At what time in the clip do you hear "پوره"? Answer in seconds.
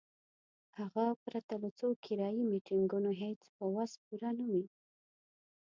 4.03-4.29